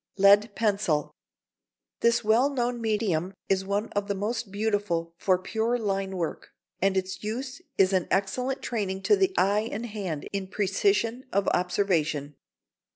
[Sidenote: 0.17 0.31
Lead 0.47 0.55
Pencil] 0.55 1.11
This 1.99 2.23
well 2.23 2.49
known 2.49 2.81
medium 2.81 3.35
is 3.49 3.63
one 3.63 3.89
of 3.89 4.07
the 4.07 4.15
most 4.15 4.51
beautiful 4.51 5.13
for 5.19 5.37
pure 5.37 5.77
line 5.77 6.17
work, 6.17 6.49
and 6.81 6.97
its 6.97 7.23
use 7.23 7.61
is 7.77 7.93
an 7.93 8.07
excellent 8.09 8.63
training 8.63 9.03
to 9.03 9.15
the 9.15 9.31
eye 9.37 9.69
and 9.71 9.85
hand 9.85 10.27
in 10.33 10.47
precision 10.47 11.25
of 11.31 11.47
observation. 11.49 12.35